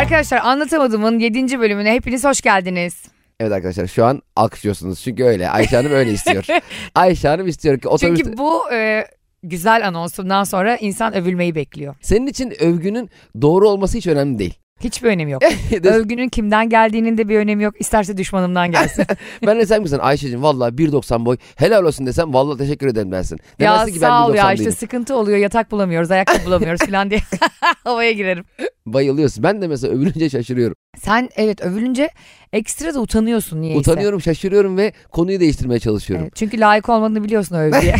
[0.00, 1.60] Arkadaşlar anlatamadığımın 7.
[1.60, 3.02] bölümüne hepiniz hoş geldiniz.
[3.40, 5.50] Evet arkadaşlar şu an alkışlıyorsunuz çünkü öyle.
[5.50, 6.44] Ayşe Hanım öyle istiyor.
[6.94, 8.24] Ayşe Hanım istiyor ki otobüste...
[8.24, 9.06] Çünkü bu e,
[9.42, 11.94] güzel anonsundan sonra insan övülmeyi bekliyor.
[12.00, 13.10] Senin için övgünün
[13.42, 14.54] doğru olması hiç önemli değil.
[14.80, 15.42] Hiçbir önemi yok.
[15.84, 17.74] Övgünün kimden geldiğinin de bir önemi yok.
[17.78, 19.04] İsterse düşmanımdan gelsin.
[19.46, 23.38] ben desem ki sen Ayşe'cim vallahi 1.90 boy helal olsun desem vallahi teşekkür ederim dersin.
[23.58, 26.80] ya Demezsin ki ben sağ ol ya 1.90 işte sıkıntı oluyor yatak bulamıyoruz ayakkabı bulamıyoruz
[26.80, 27.20] falan diye
[27.84, 28.44] havaya girerim.
[28.86, 29.42] Bayılıyorsun.
[29.44, 30.76] Ben de mesela övülünce şaşırıyorum.
[30.98, 32.10] Sen evet övülünce
[32.52, 33.80] ekstra da utanıyorsun niyeyse.
[33.80, 36.24] Utanıyorum, şaşırıyorum ve konuyu değiştirmeye çalışıyorum.
[36.24, 37.94] Evet, çünkü layık olmadığını biliyorsun övgüye.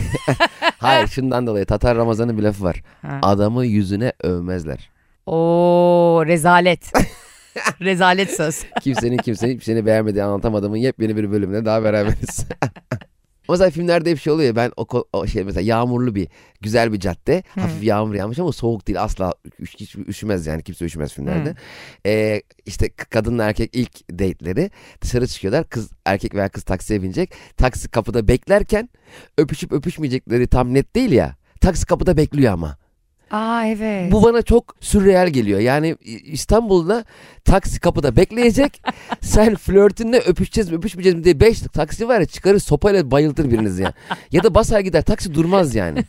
[0.78, 2.82] Hayır şundan dolayı Tatar Ramazan'ın bir lafı var.
[3.02, 3.18] Ha.
[3.22, 4.90] Adamı yüzüne övmezler.
[5.26, 6.92] Oo rezalet.
[7.80, 8.64] rezalet söz.
[8.80, 12.46] Kimsenin kimsenin hiçbir şeyini beğenmediği anlatamadığımın yepyeni bir bölümüne daha beraberiz.
[13.48, 16.28] Mesela filmlerde hep şey oluyor ya ben o, o şey mesela yağmurlu bir
[16.60, 20.84] güzel bir cadde hafif yağmur yağmış ama soğuk değil asla üş, hiç üşümez yani kimse
[20.84, 21.50] üşümez filmlerde.
[21.50, 21.54] Hı.
[22.06, 27.88] Ee, işte kadınla erkek ilk date'leri dışarı çıkıyorlar kız erkek veya kız taksiye binecek taksi
[27.88, 28.88] kapıda beklerken
[29.38, 32.76] öpüşüp öpüşmeyecekleri tam net değil ya taksi kapıda bekliyor ama.
[33.30, 34.12] Aa evet.
[34.12, 35.60] Bu bana çok sürreal geliyor.
[35.60, 37.04] Yani İstanbul'da
[37.44, 38.82] taksi kapıda bekleyecek.
[39.20, 43.78] sen flörtünle öpüşeceğiz mi öpüşmeyeceğiz mi diye 5 taksi var ya çıkarır sopayla bayıltır biriniz
[43.78, 43.92] ya.
[44.32, 46.04] Ya da basar gider taksi durmaz yani.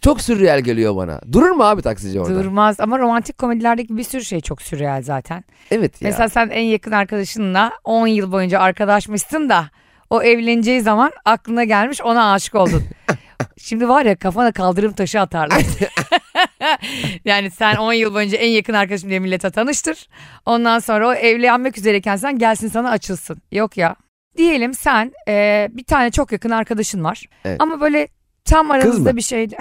[0.00, 1.20] Çok sürreal geliyor bana.
[1.32, 2.44] Durur mu abi taksici orada?
[2.44, 5.44] Durmaz ama romantik komedilerdeki bir sürü şey çok sürreal zaten.
[5.70, 6.08] Evet ya.
[6.08, 9.70] Mesela sen en yakın arkadaşınla 10 yıl boyunca arkadaşmışsın da
[10.10, 12.82] o evleneceği zaman aklına gelmiş ona aşık oldun.
[13.56, 15.62] Şimdi var ya kafana kaldırım taşı atarlar.
[17.24, 20.08] yani sen 10 yıl boyunca en yakın arkadaşım diye millete tanıştır.
[20.46, 23.42] Ondan sonra o evlenmek üzereyken sen gelsin sana açılsın.
[23.52, 23.96] Yok ya.
[24.36, 27.24] Diyelim sen e, bir tane çok yakın arkadaşın var.
[27.44, 27.62] Evet.
[27.62, 28.08] Ama böyle
[28.44, 29.16] tam aranızda mı?
[29.16, 29.48] bir şey...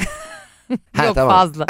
[0.95, 1.36] Ha, Yok tamam.
[1.36, 1.66] fazla.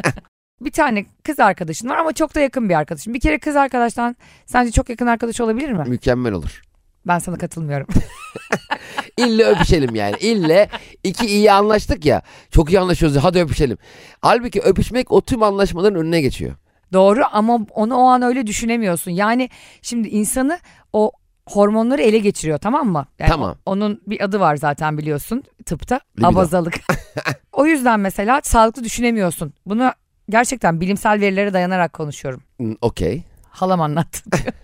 [0.60, 3.14] bir tane kız arkadaşın var ama çok da yakın bir arkadaşın.
[3.14, 4.16] Bir kere kız arkadaştan
[4.46, 5.84] sence çok yakın arkadaş olabilir mi?
[5.86, 6.62] Mükemmel olur.
[7.06, 7.86] Ben sana katılmıyorum.
[9.16, 10.16] İlle öpüşelim yani.
[10.20, 10.68] İlle
[11.04, 12.22] iki iyi anlaştık ya.
[12.50, 13.16] Çok iyi anlaşıyoruz.
[13.16, 13.78] Hadi öpüşelim.
[14.20, 16.54] Halbuki öpüşmek o tüm anlaşmaların önüne geçiyor.
[16.92, 19.10] Doğru ama onu o an öyle düşünemiyorsun.
[19.10, 19.50] Yani
[19.82, 20.58] şimdi insanı
[20.92, 21.12] o
[21.48, 23.06] hormonları ele geçiriyor tamam mı?
[23.18, 23.56] Yani Tamam.
[23.66, 26.00] onun bir adı var zaten biliyorsun tıpta.
[26.18, 26.28] Libido.
[26.28, 26.74] Abazalık.
[27.52, 29.54] o yüzden mesela sağlıklı düşünemiyorsun.
[29.66, 29.92] Bunu
[30.30, 32.42] gerçekten bilimsel verilere dayanarak konuşuyorum.
[32.56, 33.22] Hmm, Okey.
[33.48, 34.54] Halam anlattı diyor.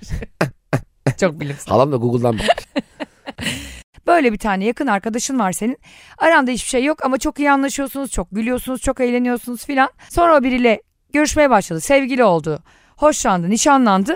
[1.21, 1.72] Çok bilimsel.
[1.72, 2.84] Halam da Google'dan bakmış.
[4.06, 5.78] Böyle bir tane yakın arkadaşın var senin.
[6.19, 9.88] Aranda hiçbir şey yok ama çok iyi anlaşıyorsunuz, çok gülüyorsunuz, çok eğleniyorsunuz filan.
[10.09, 10.82] Sonra o biriyle
[11.12, 12.62] görüşmeye başladı, sevgili oldu,
[12.97, 14.15] hoşlandı, nişanlandı.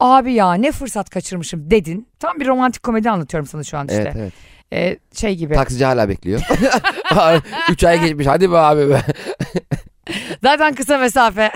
[0.00, 2.08] Abi ya ne fırsat kaçırmışım dedin.
[2.18, 4.02] Tam bir romantik komedi anlatıyorum sana şu an işte.
[4.02, 4.32] Evet evet.
[4.72, 5.54] Ee, şey gibi.
[5.54, 6.40] Taksici hala bekliyor.
[7.70, 9.02] Üç ay geçmiş hadi be abi be.
[10.42, 11.50] Zaten kısa mesafe.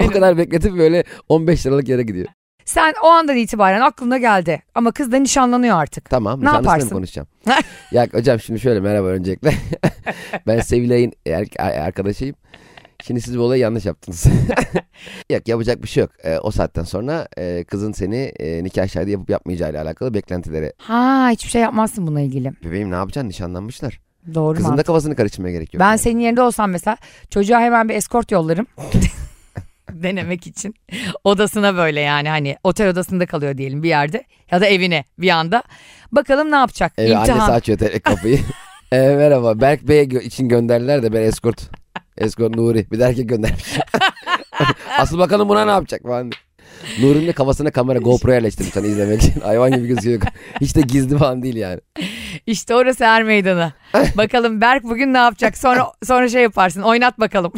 [0.00, 2.26] o kadar bekletip böyle 15 liralık yere gidiyor.
[2.70, 4.62] Sen o andan itibaren aklına geldi.
[4.74, 6.10] Ama kız da nişanlanıyor artık.
[6.10, 6.40] Tamam.
[6.40, 6.88] Ne mı yaparsın?
[6.88, 7.28] konuşacağım?
[7.92, 9.52] ya hocam şimdi şöyle merhaba öncelikle.
[10.46, 12.36] ben Sevilay'ın er- arkadaşıyım.
[13.02, 14.26] Şimdi siz bu olayı yanlış yaptınız.
[15.30, 16.10] Yok yapacak bir şey yok.
[16.24, 20.72] Ee, o saatten sonra e, kızın seni e, nikah şahidi yapıp yapmayacağıyla alakalı beklentileri.
[20.78, 22.52] Ha hiçbir şey yapmazsın bununla ilgili.
[22.64, 24.00] Bebeğim ne yapacaksın nişanlanmışlar.
[24.34, 24.78] Doğru Kızın mu?
[24.78, 25.80] da kafasını karıştırmaya gerek yok.
[25.80, 25.98] Ben yani.
[25.98, 26.96] senin yerinde olsam mesela
[27.30, 28.66] çocuğa hemen bir eskort yollarım.
[30.02, 30.74] Denemek için.
[31.24, 34.24] Odasına böyle yani hani otel odasında kalıyor diyelim bir yerde.
[34.50, 35.62] Ya da evine bir anda.
[36.12, 36.92] Bakalım ne yapacak?
[36.98, 37.50] Evet, annesi İmtihan.
[37.54, 38.38] açıyor te- kapıyı.
[38.92, 41.70] e, merhaba Berk Bey'e gö- için gönderdiler de ben eskort.
[42.18, 42.90] Eskort Nuri.
[42.90, 43.64] Bir de erkek göndermiş.
[44.98, 46.30] Asıl bakalım buna ne yapacak falan.
[47.00, 49.40] Nuri'nin de kafasına kamera GoPro yerleştirmiş hani izlemek için.
[49.40, 50.20] Hayvan gibi gözüküyor.
[50.60, 51.80] Hiç de gizli falan değil yani.
[52.46, 53.72] İşte orası er meydanı.
[54.16, 55.58] bakalım Berk bugün ne yapacak?
[55.58, 56.82] Sonra sonra şey yaparsın.
[56.82, 57.52] Oynat bakalım.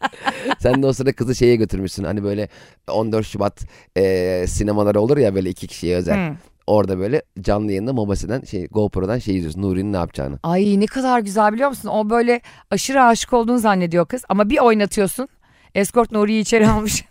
[0.58, 2.04] Sen de o sırada kızı şeye götürmüşsün.
[2.04, 2.48] Hani böyle
[2.90, 3.64] 14 Şubat
[3.96, 6.30] e, sinemaları olur ya böyle iki kişiye özel.
[6.30, 6.34] Hı.
[6.66, 9.62] Orada böyle canlı yayında Mobası'dan şey GoPro'dan şey izliyorsun.
[9.62, 10.38] Nuri'nin ne yapacağını.
[10.42, 11.88] Ay ne kadar güzel biliyor musun?
[11.88, 12.40] O böyle
[12.70, 14.24] aşırı aşık olduğunu zannediyor kız.
[14.28, 15.28] Ama bir oynatıyorsun.
[15.74, 17.04] Eskort Nuri'yi içeri almış.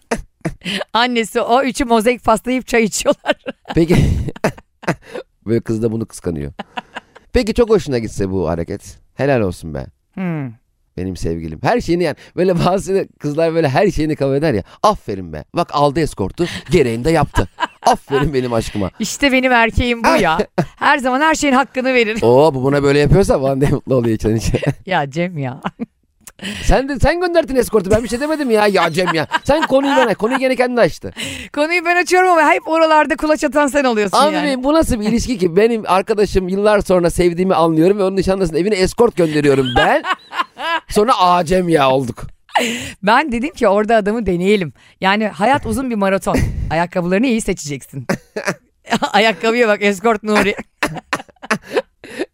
[0.93, 3.35] Annesi o üçü mozaik paslayıp çay içiyorlar.
[3.75, 3.95] Peki
[5.45, 6.51] böyle kız da bunu kıskanıyor.
[7.33, 8.99] Peki çok hoşuna gitse bu hareket.
[9.15, 9.85] Helal olsun be.
[10.13, 10.51] Hmm.
[10.97, 11.59] Benim sevgilim.
[11.63, 14.63] Her şeyini yani böyle bazı kızlar böyle her şeyini kabul eder ya.
[14.83, 15.43] Aferin be.
[15.53, 17.47] Bak aldı eskortu gereğini de yaptı.
[17.85, 18.91] Aferin benim aşkıma.
[18.99, 20.37] İşte benim erkeğim bu ya.
[20.75, 22.21] Her zaman her şeyin hakkını verir.
[22.21, 24.59] Oo bu buna böyle yapıyorsa falan diye mutlu oluyor içten içe.
[24.85, 25.61] ya Cem ya.
[26.63, 29.27] Sen de sen gönderdin eskortu ben bir şey demedim ya ya Cem ya.
[29.43, 31.13] Sen konuyu bana konuyu gene kendi açtı.
[31.53, 34.63] Konuyu ben açıyorum ama hep oralarda kulaç atan sen oluyorsun Abi yani.
[34.63, 38.75] bu nasıl bir ilişki ki benim arkadaşım yıllar sonra sevdiğimi anlıyorum ve onun nişanlısının evine
[38.75, 40.03] eskort gönderiyorum ben.
[40.89, 42.27] Sonra acem ya olduk.
[43.03, 44.73] Ben dedim ki orada adamı deneyelim.
[45.01, 46.37] Yani hayat uzun bir maraton.
[46.69, 48.07] Ayakkabılarını iyi seçeceksin.
[49.13, 50.55] Ayakkabıya bak Escort Nuri.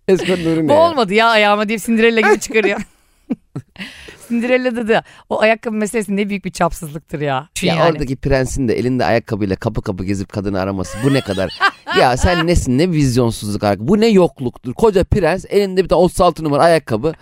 [0.08, 0.80] Escort Nuri ne Bu ya?
[0.80, 2.82] olmadı ya ayağıma deyip Cinderella gibi çıkarıyor.
[4.30, 7.50] Cinderella'da da o ayakkabı meselesi ne büyük bir çapsızlıktır ya.
[7.58, 7.92] Şu Ya yani.
[7.92, 11.54] oradaki prensin de elinde ayakkabıyla kapı kapı gezip kadını araması bu ne kadar?
[12.00, 14.74] ya sen nesin ne vizyonsuzluk bu ne yokluktur.
[14.74, 17.14] Koca prens elinde bir tane 36 numara ayakkabı.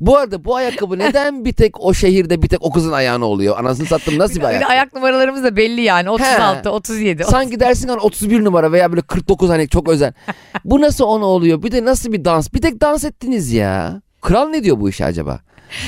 [0.00, 3.58] Bu arada bu ayakkabı neden bir tek o şehirde bir tek o kızın ayağına oluyor?
[3.58, 4.70] Anasını sattım nasıl bir ayakkabı?
[4.70, 6.10] ayak numaralarımız da belli yani.
[6.10, 7.24] 36, 37.
[7.24, 10.12] Sanki dersin hani 31 numara veya böyle 49 hani çok özel.
[10.64, 11.62] Bu nasıl ona oluyor?
[11.62, 12.54] Bir de nasıl bir dans?
[12.54, 14.02] Bir tek dans ettiniz ya.
[14.22, 15.40] Kral ne diyor bu işe acaba?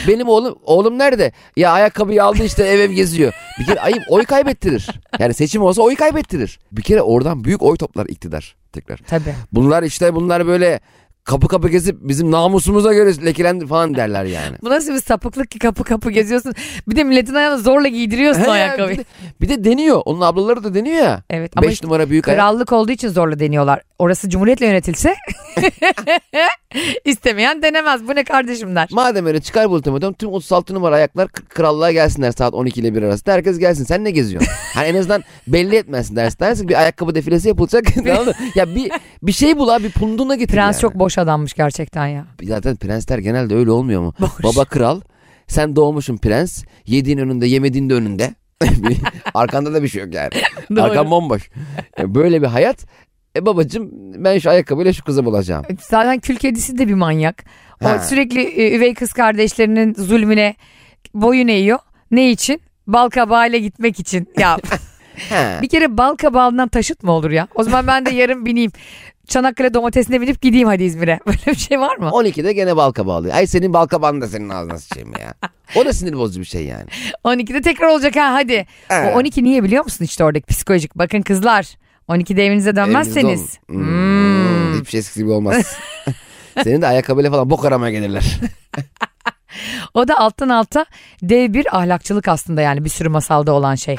[0.09, 1.33] Benim oğlum oğlum nerede?
[1.57, 3.33] Ya ayakkabıyı aldı işte ev ev geziyor.
[3.59, 4.89] Bir kere ayıp oy kaybettirir.
[5.19, 6.59] Yani seçim olsa oy kaybettirir.
[6.73, 8.97] Bir kere oradan büyük oy toplar iktidar tekrar.
[8.97, 9.35] Tabii.
[9.53, 10.81] Bunlar işte bunlar böyle
[11.29, 14.57] kapı kapı gezip bizim namusumuza göre lekelendi falan derler yani.
[14.63, 16.53] Bu nasıl bir sapıklık ki kapı kapı geziyorsun.
[16.89, 18.99] Bir de milletin ayağına zorla giydiriyorsun He, ayakkabıyı.
[18.99, 19.07] Bir de,
[19.41, 20.03] bir de deniyor.
[20.05, 21.23] Onun ablaları da deniyor ya.
[21.31, 22.39] Evet ama 5 işte numara büyük ayak.
[22.39, 23.81] krallık olduğu için zorla deniyorlar.
[23.99, 25.15] Orası cumhuriyetle yönetilse
[27.05, 28.09] istemeyen denemez.
[28.09, 28.89] Bu ne kardeşim der.
[28.93, 32.95] Madem öyle çıkar bu ultimatom tüm 36 numara ayaklar k- krallığa gelsinler saat 12 ile
[32.95, 33.33] 1 arasında.
[33.33, 33.85] Herkes gelsin.
[33.85, 34.53] Sen ne geziyorsun?
[34.75, 36.39] Hani en azından belli etmezsin dersin.
[36.41, 37.85] Dersin bir ayakkabı defilesi yapılacak.
[38.07, 38.33] Tamam mı?
[38.55, 38.93] ya bir
[39.23, 40.81] bir şey bul abi bir punduna getir Prens yani.
[40.81, 42.25] çok boş adammış gerçekten ya.
[42.43, 44.15] Zaten prensler genelde öyle olmuyor mu?
[44.21, 44.31] Boş.
[44.45, 45.01] Baba kral.
[45.47, 46.65] Sen doğmuşsun prens.
[46.87, 48.35] Yediğin önünde yemediğin de önünde.
[49.35, 50.31] Arkanda da bir şey yok yani.
[50.71, 50.83] Doğru.
[50.83, 51.51] Arkan bomboş.
[51.99, 52.77] Böyle bir hayat.
[53.39, 53.89] E babacım
[54.25, 55.65] ben şu ayakkabıyla şu kıza bulacağım.
[55.81, 57.45] Zaten kül kedisi de bir manyak.
[57.85, 57.99] O Ha.
[57.99, 60.55] sürekli e, üvey kız kardeşlerinin zulmüne
[61.15, 61.79] boyun eğiyor.
[62.11, 62.61] Ne için?
[62.87, 64.29] Balkabağıyla gitmek için.
[64.39, 64.59] Ya
[65.29, 65.63] He.
[65.63, 67.49] bir kere balkabağından taşıt mı olur ya?
[67.55, 68.73] O zaman ben de yarın bineyim.
[69.29, 71.21] Çanakkale domatesine binip gideyim hadi İzmir'e.
[71.27, 72.07] Böyle bir şey var mı?
[72.07, 73.35] 12'de gene balka bağlıyor.
[73.35, 75.35] Ay senin balkaban da senin ağzına sıçayım ya.
[75.77, 76.85] O da sinir bozucu bir şey yani.
[77.25, 78.67] 12'de tekrar olacak ha hadi.
[78.89, 78.95] He.
[79.15, 80.95] O 12 niye biliyor musun işte oradaki psikolojik?
[80.99, 81.67] Bakın kızlar
[82.09, 83.27] 12'de evinize dönmezseniz.
[83.27, 83.87] Evinizde olun.
[83.87, 85.77] Hmm, Hiçbir şey eskisi gibi olmaz.
[86.65, 88.39] Senin de ayakkabıyla falan bok aramaya gelirler.
[89.95, 90.87] O da alttan alta
[91.23, 93.97] dev bir ahlakçılık aslında yani bir sürü masalda olan şey.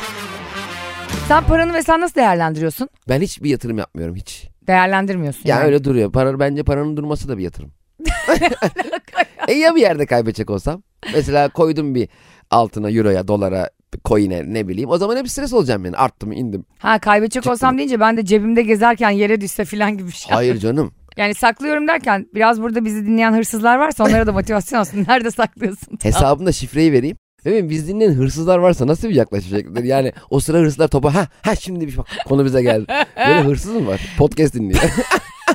[1.28, 2.90] Sen paranı mesela nasıl değerlendiriyorsun?
[3.10, 4.48] Ben hiçbir yatırım yapmıyorum hiç.
[4.68, 5.66] Değerlendirmiyorsun Ya yani.
[5.66, 6.12] öyle duruyor.
[6.12, 7.72] Para, bence paranın durması da bir yatırım.
[9.48, 10.84] e ya bir yerde kaybedecek olsam?
[11.14, 12.10] Mesela koydum bir
[12.52, 13.70] altına, euroya, dolara,
[14.06, 14.90] coin'e ne bileyim.
[14.90, 15.98] O zaman hep stres olacağım yani.
[15.98, 16.66] Arttı mı indim.
[16.80, 20.32] Ha kaybedecek Çıktı olsam deyince ben de cebimde gezerken yere düşse falan gibi bir şey.
[20.36, 20.92] Hayır canım.
[21.18, 25.04] Yani saklıyorum derken biraz burada bizi dinleyen hırsızlar varsa onlara da motivasyon olsun.
[25.08, 25.98] Nerede saklıyorsun?
[26.04, 27.18] Hesabımda şifreyi vereyim.
[27.46, 29.84] Evet biz dinleyen hırsızlar varsa nasıl bir yaklaşacaklar?
[29.84, 32.86] Yani o sıra hırsızlar topa ha ha şimdi bir bak konu bize geldi.
[33.28, 34.02] Böyle hırsız mı var?
[34.18, 34.82] Podcast dinliyor.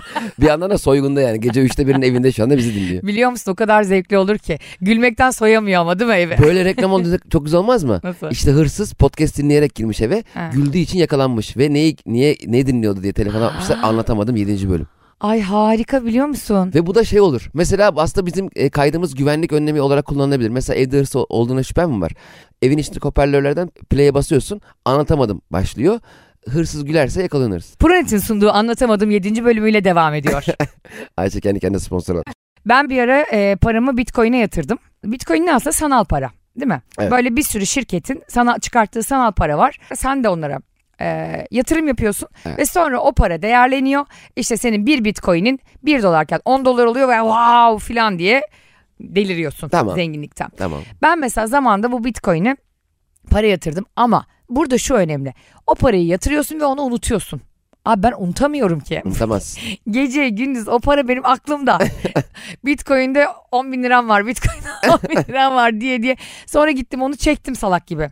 [0.41, 1.41] bir yandan da soygunda yani.
[1.41, 3.02] Gece üçte birinin evinde şu anda bizi dinliyor.
[3.02, 4.58] Biliyor musun o kadar zevkli olur ki.
[4.81, 6.38] Gülmekten soyamıyor ama değil mi eve?
[6.38, 8.00] Böyle reklam oldu çok güzel olmaz mı?
[8.05, 8.31] Nasıl?
[8.31, 10.25] İşte hırsız podcast dinleyerek girmiş eve.
[10.35, 10.50] Ha.
[10.55, 13.79] Güldüğü için yakalanmış ve neyi niye ne dinliyordu diye telefon atmışlar.
[13.82, 14.70] Anlatamadım 7.
[14.70, 14.87] bölüm.
[15.20, 16.70] Ay harika biliyor musun?
[16.75, 17.50] Ve bu da şey olur.
[17.55, 20.49] Mesela aslında bizim e, kaydımız güvenlik önlemi olarak kullanılabilir.
[20.49, 22.12] Mesela evde hırsız ol- olduğuna şüphem mi var?
[22.62, 24.61] Evin içindeki hoparlörlerden play'e basıyorsun.
[24.85, 26.00] Anlatamadım başlıyor.
[26.50, 27.76] Hırsız gülerse yakalanırız.
[27.76, 29.44] Pronet'in sunduğu anlatamadım 7.
[29.44, 30.44] bölümüyle devam ediyor.
[31.17, 32.23] Ayşe kendi kendine sponsor.
[32.67, 34.79] Ben bir ara e, paramı Bitcoin'e yatırdım.
[35.05, 36.82] Bitcoin ne aslında sanal para değil mi?
[36.98, 37.10] Evet.
[37.13, 39.79] Böyle bir sürü şirketin sana çıkarttığı sanal para var.
[39.94, 40.58] Sen de onlara
[41.01, 42.58] e, yatırım yapıyorsun Evet.
[42.58, 44.06] ve sonra o para değerleniyor.
[44.36, 48.43] İşte senin bir Bitcoin'in 1 dolarken 10 dolar oluyor ve wow filan diye
[49.01, 49.96] deliriyorsun Tamam.
[49.96, 50.48] zenginlikten.
[50.56, 50.81] Tamam.
[51.03, 52.56] Ben mesela zamanda bu Bitcoin'e
[53.31, 55.34] para yatırdım ama burada şu önemli.
[55.67, 57.41] O parayı yatırıyorsun ve onu unutuyorsun.
[57.84, 59.03] Abi ben unutamıyorum ki.
[59.05, 59.58] Unutamaz.
[59.91, 61.79] Gece gündüz o para benim aklımda.
[62.65, 66.17] Bitcoin'de 10 bin liram var, Bitcoin'de 10 bin liram var diye diye.
[66.46, 68.11] Sonra gittim onu çektim salak gibi.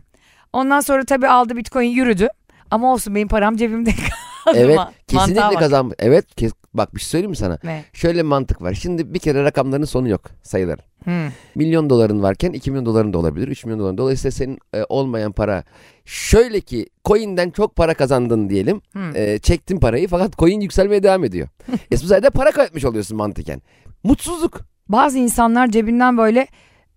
[0.53, 2.27] Ondan sonra tabii aldı Bitcoin yürüdü.
[2.71, 4.57] Ama olsun benim param cebimde kaldı.
[4.57, 5.91] evet kesinlikle kazan.
[5.99, 7.59] Evet kes- bak bir şey söyleyeyim mi sana?
[7.63, 7.83] Ne?
[7.93, 8.73] Şöyle bir mantık var.
[8.73, 10.83] Şimdi bir kere rakamların sonu yok sayıların.
[11.03, 11.29] Hmm.
[11.55, 13.47] Milyon doların varken 2 milyon doların da olabilir.
[13.47, 13.97] 3 milyon doların.
[13.97, 15.63] Dolayısıyla senin e, olmayan para
[16.05, 18.81] şöyle ki coin'den çok para kazandın diyelim.
[18.91, 19.15] Hmm.
[19.15, 21.47] E, çektin parayı fakat coin yükselmeye devam ediyor.
[21.91, 23.61] e, bu sayede para kaybetmiş oluyorsun mantıken.
[24.03, 24.61] Mutsuzluk.
[24.89, 26.47] Bazı insanlar cebinden böyle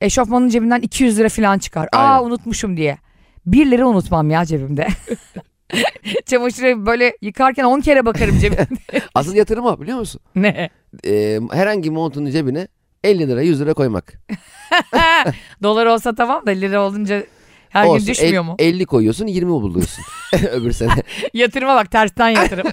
[0.01, 1.89] eşofmanın cebinden 200 lira falan çıkar.
[1.93, 2.27] Aa Aynen.
[2.27, 2.99] unutmuşum diye.
[3.47, 4.89] 1 lira unutmam ya cebimde.
[6.27, 8.67] Çamaşırı böyle yıkarken 10 kere bakarım cebimde.
[9.15, 10.21] Asıl yatırım o biliyor musun?
[10.35, 10.71] ne?
[11.07, 12.69] E, herhangi montunun cebine
[13.05, 14.13] 50 lira 100 lira koymak.
[15.63, 17.23] Dolar olsa tamam da lira olunca
[17.69, 18.55] Her Olsun, gün düşmüyor el- mu?
[18.59, 20.05] 50 koyuyorsun 20 buluyorsun
[20.53, 20.93] öbür sene.
[21.35, 22.67] Yatırıma bak tersten yatırım.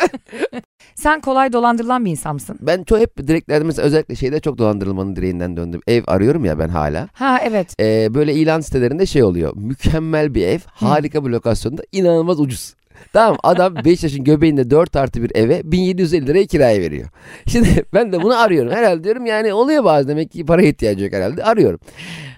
[0.95, 2.57] Sen kolay dolandırılan bir insan mısın?
[2.62, 5.81] Ben çok hep direklerde mesela özellikle şeyde çok dolandırılmanın direğinden döndüm.
[5.88, 7.07] Ev arıyorum ya ben hala.
[7.13, 7.73] Ha evet.
[7.79, 9.53] Ee, böyle ilan sitelerinde şey oluyor.
[9.55, 12.73] Mükemmel bir ev, harika bir lokasyonda, inanılmaz ucuz.
[13.13, 17.09] Tamam adam 5 yaşın göbeğinde 4 artı bir eve 1750 liraya kiraya veriyor.
[17.47, 18.71] Şimdi ben de bunu arıyorum.
[18.71, 21.43] Herhalde diyorum yani oluyor bazı demek ki paraya ihtiyacı yok herhalde.
[21.43, 21.79] Arıyorum.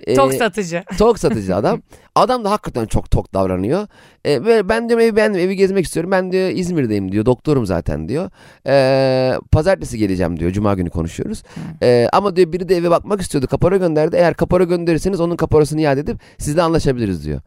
[0.07, 0.83] Ee, Tok satıcı.
[0.97, 1.81] Tok satıcı adam.
[2.15, 3.87] Adam da hakikaten çok tok davranıyor.
[4.25, 6.11] Ee, böyle ben diyorum evi beğendim evi gezmek istiyorum.
[6.11, 7.25] Ben diyor İzmir'deyim diyor.
[7.25, 8.29] Doktorum zaten diyor.
[8.67, 10.51] Ee, pazartesi geleceğim diyor.
[10.51, 11.43] Cuma günü konuşuyoruz.
[11.83, 13.47] Ee, ama diyor biri de eve bakmak istiyordu.
[13.47, 14.15] Kapora gönderdi.
[14.15, 17.41] Eğer kapora gönderirseniz onun kaporasını iade edip sizle anlaşabiliriz diyor.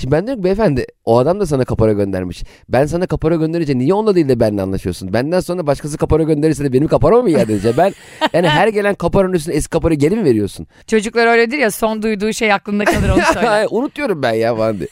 [0.00, 2.42] Şimdi ben diyorum ki beyefendi o adam da sana kapora göndermiş.
[2.68, 5.12] Ben sana kapora gönderince niye onunla değil de benimle anlaşıyorsun?
[5.12, 7.74] Benden sonra başkası kapora gönderirse de benim kaparamı mı iade edecek?
[7.78, 7.92] Ben
[8.32, 10.66] yani her gelen kaparanın üstüne eski kaparayı geri mi veriyorsun?
[10.86, 13.66] Çocuklar öyledir ya son duyduğu şey aklında kalır onu söyle.
[13.70, 14.88] Unutuyorum ben ya falan diye.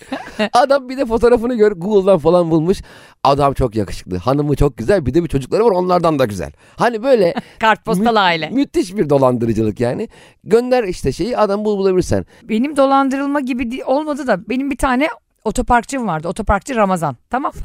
[0.52, 2.78] Adam bir de fotoğrafını gör Google'dan falan bulmuş.
[3.25, 4.16] Adam çok yakışıklı.
[4.16, 5.06] Hanımı çok güzel.
[5.06, 6.52] Bir de bir çocukları var onlardan da güzel.
[6.76, 8.50] Hani böyle Kartpostal mü- aile.
[8.50, 10.08] müthiş bir dolandırıcılık yani.
[10.44, 12.26] Gönder işte şeyi adam bul bulabilirsen.
[12.42, 15.08] Benim dolandırılma gibi di- olmadı da benim bir tane
[15.44, 16.28] otoparkçım vardı.
[16.28, 17.16] Otoparkçı Ramazan.
[17.30, 17.52] Tamam.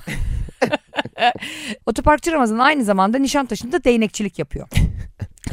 [1.85, 4.67] otoparkçı Ramazan aynı zamanda Nişantaşı'nda değnekçilik yapıyor.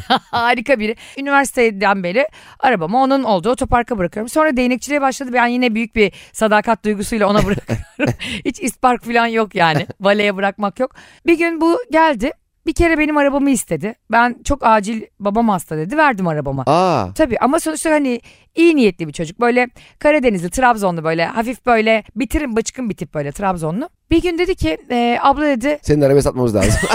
[0.30, 0.96] Harika biri.
[1.18, 2.28] Üniversiteden beri
[2.58, 4.28] arabamı onun olduğu otoparka bırakıyorum.
[4.28, 5.30] Sonra değnekçiliğe başladı.
[5.32, 7.84] Ben yine büyük bir sadakat duygusuyla ona bırakıyorum.
[8.44, 9.86] Hiç ispark falan yok yani.
[10.00, 10.94] Valeye bırakmak yok.
[11.26, 12.32] Bir gün bu geldi.
[12.70, 13.94] Bir kere benim arabamı istedi.
[14.12, 15.96] Ben çok acil babam hasta dedi.
[15.96, 16.62] Verdim arabamı.
[16.66, 18.20] Aa Tabii ama sonuçta hani
[18.54, 19.40] iyi niyetli bir çocuk.
[19.40, 23.88] Böyle Karadenizli, Trabzonlu böyle hafif böyle bitirin bıçkın bir tip böyle Trabzonlu.
[24.10, 26.72] Bir gün dedi ki e, abla dedi senin arabayı satmamız lazım.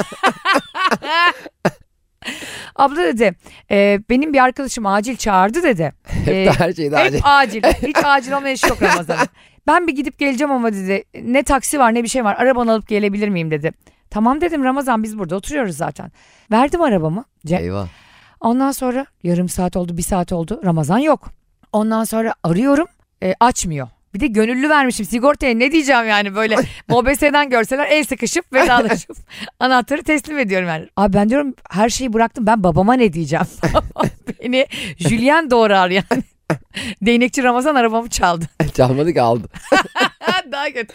[2.76, 3.36] abla dedi
[3.72, 5.94] e, benim bir arkadaşım acil çağırdı dedi.
[6.04, 7.20] Hep E, de her şeyde hep acil.
[7.24, 7.64] acil.
[7.88, 9.28] Hiç acil olmayan iş yok Ramazan'ın.
[9.68, 12.88] Ben bir gidip geleceğim ama dedi ne taksi var ne bir şey var arabanı alıp
[12.88, 13.72] gelebilir miyim dedi.
[14.10, 16.12] Tamam dedim Ramazan biz burada oturuyoruz zaten.
[16.52, 17.26] Verdim arabamı.
[17.46, 17.88] Cem, Eyvah.
[18.40, 21.30] Ondan sonra yarım saat oldu bir saat oldu Ramazan yok.
[21.72, 22.88] Ondan sonra arıyorum
[23.24, 23.88] e, açmıyor.
[24.14, 26.56] Bir de gönüllü vermişim sigortaya ne diyeceğim yani böyle
[26.88, 29.18] MOBESE'den görseler el sıkışıp vedalaşıp
[29.60, 30.88] anahtarı teslim ediyorum yani.
[30.98, 33.46] Abi ben diyorum her şeyi bıraktım ben babama ne diyeceğim.
[34.44, 36.24] Beni Julien doğrar yani.
[37.02, 38.46] Değnekçi Ramazan arabamı çaldı.
[38.74, 39.48] Çalmadı ki aldı.
[40.56, 40.94] Daha kötü.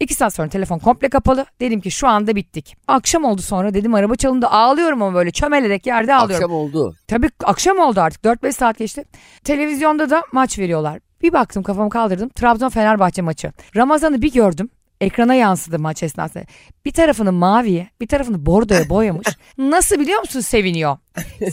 [0.00, 1.46] İki saat sonra telefon komple kapalı.
[1.60, 2.76] Dedim ki şu anda bittik.
[2.88, 4.46] Akşam oldu sonra dedim araba çalındı.
[4.46, 6.44] Ağlıyorum ama böyle çömelerek yerde ağlıyorum.
[6.44, 6.94] Akşam oldu.
[7.08, 9.04] Tabii akşam oldu artık 4-5 saat geçti.
[9.44, 10.98] Televizyonda da maç veriyorlar.
[11.22, 12.28] Bir baktım kafamı kaldırdım.
[12.28, 13.52] Trabzon Fenerbahçe maçı.
[13.76, 14.68] Ramazan'ı bir gördüm.
[15.00, 16.44] Ekrana yansıdı maç esnasında.
[16.84, 19.26] Bir tarafını maviye, bir tarafını bordoya boyamış.
[19.58, 20.96] Nasıl biliyor musun seviniyor?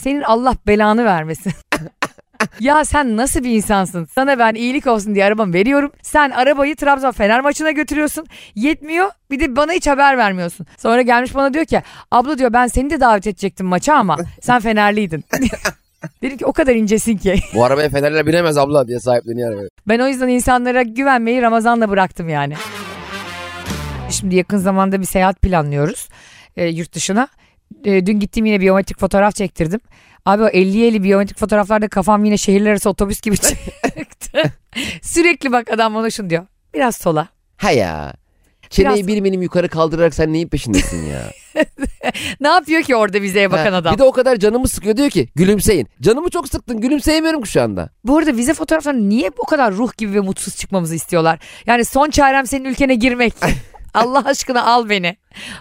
[0.00, 1.52] Senin Allah belanı vermesin.
[2.60, 4.04] Ya sen nasıl bir insansın?
[4.14, 5.92] Sana ben iyilik olsun diye arabamı veriyorum.
[6.02, 8.26] Sen arabayı Trabzon Fener maçına götürüyorsun.
[8.54, 9.10] Yetmiyor.
[9.30, 10.66] Bir de bana hiç haber vermiyorsun.
[10.78, 14.60] Sonra gelmiş bana diyor ki abla diyor ben seni de davet edecektim maça ama sen
[14.60, 15.24] Fenerliydin.
[16.22, 17.40] Dedim ki o kadar incesin ki.
[17.54, 19.68] Bu arabaya Fenerler binemez abla diye sahipleniyor arabayı.
[19.88, 22.54] Ben o yüzden insanlara güvenmeyi Ramazan'la bıraktım yani.
[24.10, 26.08] Şimdi yakın zamanda bir seyahat planlıyoruz
[26.56, 27.28] e, yurt dışına.
[27.84, 29.80] E, dün gittim yine biyometrik fotoğraf çektirdim.
[30.26, 34.42] Abi o 50 50 biyometrik fotoğraflarda kafam yine şehirler arası otobüs gibi çıktı.
[35.02, 36.46] Sürekli bak adam bana şunu diyor.
[36.74, 37.28] Biraz sola.
[37.56, 38.12] Ha ya.
[38.70, 41.22] Çeneyi Biraz- bir milim yukarı kaldırarak sen neyin peşindesin ya?
[42.40, 43.94] Ne yapıyor ki orada vizeye bakan Ha, adam?
[43.94, 45.88] Bir de o kadar canımı sıkıyor diyor ki gülümseyin.
[46.00, 47.88] Canımı çok sıktın gülümseyemiyorum ki şu anda.
[48.04, 51.38] Bu arada vize fotoğraflarında niye bu kadar ruh gibi ve mutsuz çıkmamızı istiyorlar?
[51.66, 53.34] Yani son çarem senin ülkene girmek.
[53.94, 55.16] Allah aşkına al beni.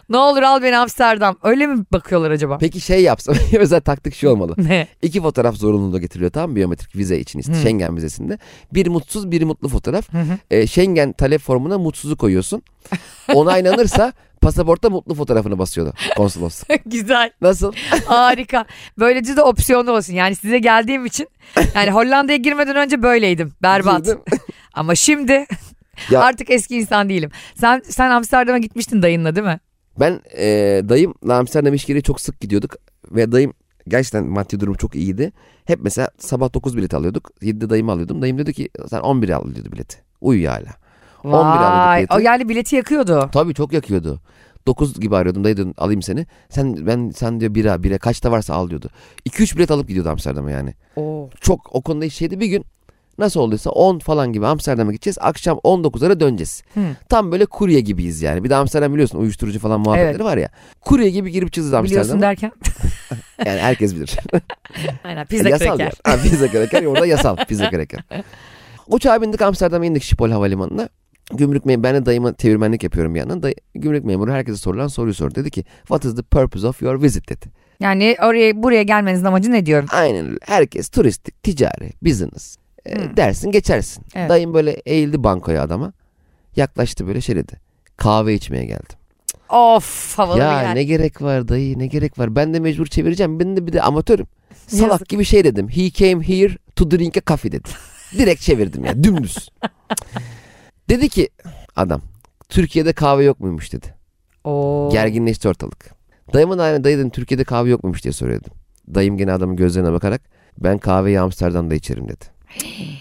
[0.09, 1.37] Ne olur al beni Amsterdam.
[1.43, 2.57] Öyle mi bakıyorlar acaba?
[2.57, 4.53] Peki şey yapsam mesela taktik şu olmalı.
[4.57, 4.87] Ne?
[5.01, 6.55] İki fotoğraf zorunluluğu getiriliyor mı?
[6.55, 7.53] biyometrik vize için işte.
[7.53, 8.37] Schengen vizesinde.
[8.73, 10.09] Bir mutsuz bir mutlu fotoğraf.
[10.51, 12.61] Ee, Schengen talep formuna mutsuzu koyuyorsun.
[13.33, 16.63] Onaylanırsa pasaportta mutlu fotoğrafını basıyordu konsolos.
[16.85, 17.31] Güzel.
[17.41, 17.73] Nasıl?
[18.05, 18.65] Harika.
[18.99, 20.13] Böylece de opsiyonlu olsun.
[20.13, 21.27] Yani size geldiğim için
[21.75, 23.53] yani Hollanda'ya girmeden önce böyleydim.
[23.61, 24.07] Berbat.
[24.73, 25.45] Ama şimdi
[26.11, 27.29] Ya- artık eski insan değilim.
[27.55, 29.59] Sen sen Amsterdam'a gitmiştin dayınla değil mi?
[29.99, 30.45] Ben e,
[30.89, 32.75] dayımla Amsterdam işgiri çok sık gidiyorduk.
[33.11, 33.53] Ve dayım
[33.87, 35.31] gerçekten maddi durum çok iyiydi.
[35.65, 37.31] Hep mesela sabah 9 bilet alıyorduk.
[37.41, 38.21] 7'de dayımı alıyordum.
[38.21, 39.97] Dayım dedi ki sen 11'e al diyordu bileti.
[40.21, 40.69] Uyuyor hala.
[41.23, 41.99] 11 alıyorduk Vay.
[41.99, 42.13] bileti.
[42.13, 43.29] O yani bileti yakıyordu.
[43.33, 44.21] Tabii çok yakıyordu.
[44.67, 46.27] 9 gibi arıyordum dayı diyordum alayım seni.
[46.49, 48.89] Sen ben sen diyor bira bira kaçta varsa al diyordu.
[49.25, 50.73] 2-3 bilet alıp gidiyordu Amsterdam'a yani.
[50.95, 51.29] Oo.
[51.41, 52.65] Çok o konuda şeydi bir gün
[53.19, 55.17] nasıl olduysa 10 falan gibi Amsterdam'a gideceğiz.
[55.21, 56.63] Akşam 19'lara döneceğiz.
[56.73, 56.79] Hı.
[57.09, 58.43] Tam böyle kurye gibiyiz yani.
[58.43, 60.23] Bir de Amsterdam biliyorsun uyuşturucu falan muhabbetleri Evet.
[60.23, 60.49] var ya.
[60.81, 62.21] Kurye gibi girip çıkacağız Biliyorsun Amsterdam'a.
[62.21, 62.51] derken.
[63.45, 64.17] Yani herkes bilir.
[65.03, 65.83] Aynen pizza yasal kraker.
[65.85, 65.93] yer.
[66.03, 67.99] Ha, pizza kraker orada yasal pizza kraker.
[68.87, 70.89] Uçağa bindik Amsterdam'a indik Schiphol Havalimanı'na.
[71.33, 73.43] Gümrük memuru, ben de dayıma çevirmenlik yapıyorum bir yandan.
[73.43, 75.35] Dayı, gümrük memuru herkese sorulan soruyu sordu.
[75.35, 77.45] Dedi ki what is the purpose of your visit dedi.
[77.79, 79.87] Yani oraya buraya gelmenizin amacı ne diyorum?
[79.91, 80.37] Aynen öyle.
[80.41, 82.57] Herkes turistik, ticari, business.
[82.85, 83.17] E, Hmm.
[83.17, 84.05] Dersin geçersin.
[84.15, 84.29] Evet.
[84.29, 85.93] Dayım böyle eğildi bankoya adama.
[86.55, 87.53] Yaklaştı böyle şey dedi.
[87.97, 88.99] Kahve içmeye geldim.
[89.49, 90.75] Of havalı ya bir yer.
[90.75, 92.35] ne gerek var dayı ne gerek var.
[92.35, 93.39] Ben de mecbur çevireceğim.
[93.39, 94.27] Ben de bir de amatörüm.
[94.67, 95.09] Salak Yazık.
[95.09, 95.69] gibi şey dedim.
[95.69, 97.69] He came here to drink a coffee dedi.
[98.17, 99.49] Direkt çevirdim ya dümdüz.
[100.89, 101.29] dedi ki
[101.75, 102.01] adam
[102.49, 103.87] Türkiye'de kahve yok muymuş dedi.
[104.43, 104.89] Oo.
[104.91, 105.89] Gerginleşti ortalık.
[106.33, 108.51] Dayımın aynı dayı dedim Türkiye'de kahve yok muymuş diye soruyorum.
[108.95, 110.21] Dayım gene adamın gözlerine bakarak
[110.57, 112.25] ben kahveyi Amsterdam'da içerim dedi.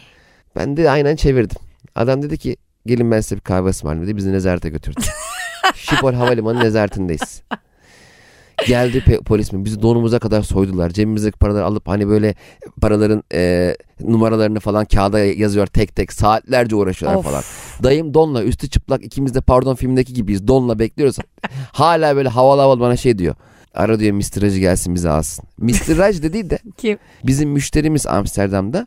[0.57, 1.57] Ben de aynen çevirdim.
[1.95, 4.17] Adam dedi ki gelin ben size bir kahve ısmarlayayım dedi.
[4.17, 5.01] Bizi nezarete götürdü.
[5.75, 7.43] Schiphol Havalimanı nezaretindeyiz.
[8.67, 9.65] Geldi polis mi?
[9.65, 10.91] Bizi donumuza kadar soydular.
[10.91, 12.35] Cebimizdeki paraları alıp hani böyle
[12.81, 16.13] paraların e, numaralarını falan kağıda yazıyor tek tek.
[16.13, 17.25] Saatlerce uğraşıyorlar Of.
[17.25, 17.43] falan.
[17.83, 20.49] Dayım donla üstü çıplak ikimiz de pardon filmdeki gibiyiz.
[20.49, 21.17] Donla bekliyoruz.
[21.73, 23.35] Hala böyle havalı havalı bana şey diyor.
[23.75, 24.43] Ara diyor Mr.
[24.43, 25.45] Raj gelsin bizi alsın.
[25.59, 25.97] Mr.
[25.99, 26.99] Raj de değil de Kim?
[27.25, 28.87] bizim müşterimiz Amsterdam'da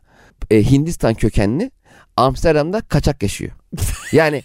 [0.50, 1.70] e, Hindistan kökenli
[2.16, 3.50] Amsterdam'da kaçak yaşıyor.
[4.12, 4.42] Yani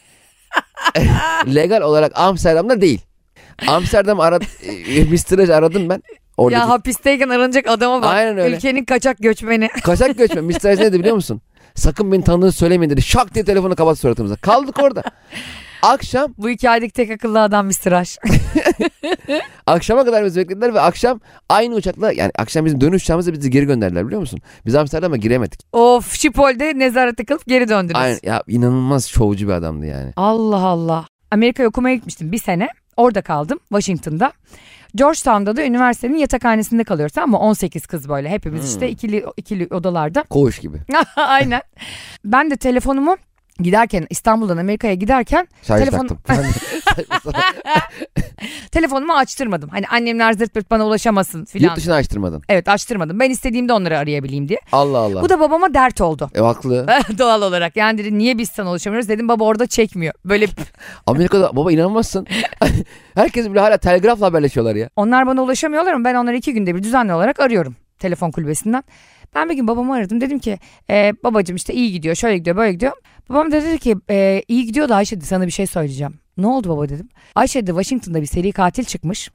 [1.56, 3.02] legal olarak Amsterdam'da değil.
[3.68, 4.40] Amsterdam ara
[4.88, 5.50] e, Mr.
[5.50, 6.04] Aradım ben.
[6.38, 8.10] Oradaki Ya hapisteyken aranacak adama bak.
[8.10, 8.56] Aynen öyle.
[8.56, 9.68] Ülkenin kaçak göçmeni.
[9.84, 10.66] kaçak göçmen Mr.
[10.66, 11.42] Ne dedi biliyor musun?
[11.76, 13.02] Sakın beni tanıdığını söylemeyin dedi.
[13.02, 14.36] Şak diye telefonu kapat suratımıza.
[14.36, 15.04] Kaldık orada.
[15.82, 17.92] Akşam Bu hikayedeki tek akıllı adam Mr.
[17.92, 18.18] Aş.
[19.68, 21.20] akşama kadar bizi beklediler ve akşam
[21.50, 24.40] aynı uçakla yani akşam bizim dönüş uçağımızda bizi geri gönderdiler biliyor musun?
[24.66, 25.60] Biz Amsterdam'a giremedik.
[25.74, 28.00] of Şipol'de nezarete kalıp geri döndünüz.
[28.00, 30.14] Aynen ya inanılmaz şovcu bir adamdı yani.
[30.16, 31.06] Allah Allah.
[31.32, 32.68] Amerika'ya okumaya gitmiştim bir sene.
[32.98, 34.32] Orada kaldım Washington'da.
[34.96, 38.68] Georgetown'da da üniversitenin yatakhanesinde kalıyoruz ama 18 kız böyle hepimiz Hmm.
[38.70, 40.24] işte ikili ikili odalarda.
[40.24, 40.78] Koğuş gibi.
[41.16, 41.62] Aynen.
[42.26, 43.18] Ben de telefonumu
[43.60, 46.18] giderken İstanbul'dan Amerika'ya giderken Şarj Telefon-
[48.72, 49.70] telefonumu açtırmadım.
[49.70, 51.76] Hani annemler zırt pırt bana ulaşamasın Yurt filan.
[51.76, 52.42] dışına açtırmadın.
[52.50, 53.20] Evet açtırmadım.
[53.20, 54.60] Ben istediğimde onları arayabileyim diye.
[54.72, 55.22] Allah Allah.
[55.22, 56.30] Bu da babama dert oldu.
[56.36, 56.88] E haklı.
[57.18, 57.76] Doğal olarak.
[57.76, 59.10] Yani dedi niye biz sana ulaşamıyoruz?
[59.10, 60.14] Dedim baba orada çekmiyor.
[60.26, 60.48] Böyle
[61.06, 62.28] Amerika'da baba inanmazsın.
[63.16, 64.90] Herkes bile hala telgrafla haberleşiyorlar ya.
[64.96, 67.76] onlar bana ulaşamıyorlar ama ben onları iki günde bir düzenli olarak arıyorum.
[68.00, 68.84] Telefon kulübesinden.
[69.36, 70.22] Ben bir gün babamı aradım.
[70.22, 72.92] Dedim ki e, babacığım işte iyi gidiyor şöyle gidiyor böyle gidiyor.
[73.30, 76.20] Babam da dedi ki e, iyi gidiyor da Ayşe dedi, sana bir şey söyleyeceğim.
[76.38, 77.10] Ne oldu baba dedim.
[77.36, 79.30] Ayşe de Washington'da bir seri katil çıkmış.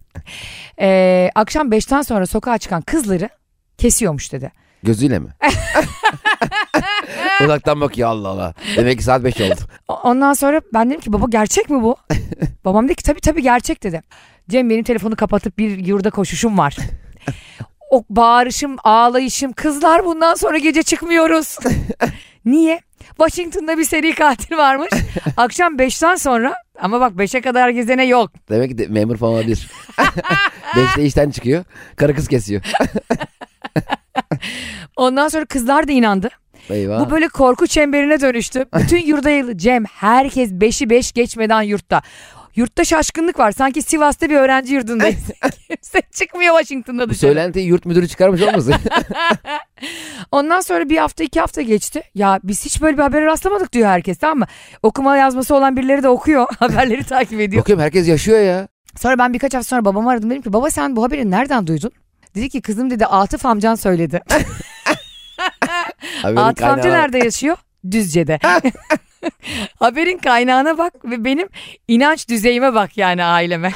[0.80, 3.28] e, akşam 5'ten sonra sokağa çıkan kızları
[3.78, 4.52] kesiyormuş dedi.
[4.82, 5.28] Gözüyle mi?
[7.44, 8.54] Uzaktan bakıyor Allah Allah.
[8.76, 9.54] Demek ki saat 5 oldu.
[9.88, 11.96] O- Ondan sonra ben dedim ki baba gerçek mi bu?
[12.64, 14.02] Babam dedi ki tabii tabii gerçek dedi.
[14.48, 16.76] Cem benim telefonu kapatıp bir yurda koşuşum var.
[17.90, 21.56] O bağırışım, ağlayışım, kızlar bundan sonra gece çıkmıyoruz.
[22.44, 22.80] Niye?
[23.16, 24.90] Washington'da bir seri katil varmış.
[25.36, 28.32] Akşam 5'ten sonra ama bak 5'e kadar gezene yok.
[28.50, 29.70] Demek ki de, memur falan olabilir.
[30.74, 31.64] 5'te işten çıkıyor.
[31.96, 32.62] Karı kız kesiyor.
[34.96, 36.28] Ondan sonra kızlar da inandı.
[36.70, 37.00] Eyvah.
[37.00, 38.64] Bu böyle korku çemberine dönüştü.
[38.78, 39.58] Bütün yurda yayıldı.
[39.58, 42.02] Cem herkes 5'i 5 geçmeden yurtta.
[42.58, 43.52] Yurtta şaşkınlık var.
[43.52, 45.18] Sanki Sivas'ta bir öğrenci yurdundayız.
[45.68, 47.18] Kimse çıkmıyor Washington'da dışarı.
[47.18, 48.74] söylentiyi yurt müdürü çıkarmış olmasın?
[50.32, 52.02] Ondan sonra bir hafta iki hafta geçti.
[52.14, 54.46] Ya biz hiç böyle bir habere rastlamadık diyor herkes tamam mı?
[54.82, 56.46] Okuma yazması olan birileri de okuyor.
[56.58, 57.62] Haberleri takip ediyor.
[57.62, 58.68] Bakıyorum herkes yaşıyor ya.
[58.96, 60.30] Sonra ben birkaç hafta sonra babamı aradım.
[60.30, 61.90] Dedim ki baba sen bu haberi nereden duydun?
[62.34, 64.20] Dedi ki kızım dedi Atıf amcan söyledi.
[66.24, 67.56] Atıf amca nerede yaşıyor?
[67.90, 68.38] Düzce'de.
[69.78, 71.48] Haberin kaynağına bak ve benim
[71.88, 73.72] inanç düzeyime bak yani aileme.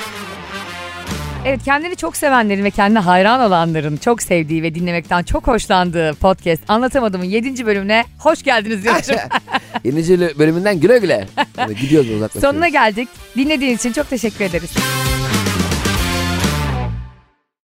[1.44, 6.62] Evet kendini çok sevenlerin ve kendine hayran olanların çok sevdiği ve dinlemekten çok hoşlandığı podcast
[6.68, 7.66] Anlatamadığımın 7.
[7.66, 9.02] bölümüne hoş geldiniz diyorum.
[9.84, 11.26] Yenici bölümünden güle güle.
[11.80, 12.50] Gidiyoruz uzaklaşıyoruz.
[12.50, 13.08] Sonuna geldik.
[13.36, 14.70] Dinlediğiniz için çok teşekkür ederiz.